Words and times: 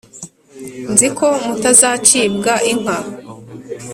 nzi 0.91 1.07
ko 1.17 1.27
mutazacibwa 1.45 2.53
inka: 2.71 2.97